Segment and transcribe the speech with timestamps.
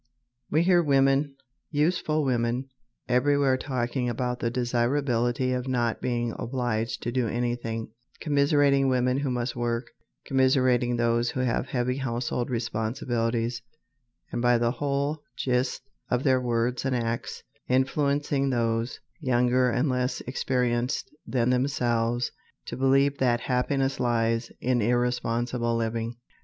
[0.49, 1.35] We hear women,
[1.69, 2.69] useful women,
[3.07, 9.29] everywhere talking about the desirability of not being obliged to do anything, commiserating women who
[9.29, 9.91] must work,
[10.25, 13.61] commiserating those who have heavy household responsibilities,
[14.31, 20.19] and by the whole gist of their words and acts influencing those younger and less
[20.21, 22.31] experienced than themselves
[22.65, 26.15] to believe that happiness lies in irresponsible living.